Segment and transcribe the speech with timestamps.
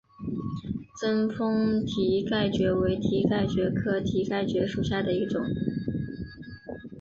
[0.99, 5.45] 贞丰蹄盖蕨为蹄盖蕨科蹄盖蕨属下的一个种。